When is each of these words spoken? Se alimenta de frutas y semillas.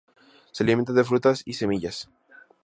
Se 0.51 0.63
alimenta 0.63 0.93
de 0.93 1.03
frutas 1.03 1.43
y 1.45 1.53
semillas. 1.53 2.09